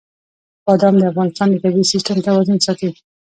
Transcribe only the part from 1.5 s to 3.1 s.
طبعي سیسټم توازن ساتي.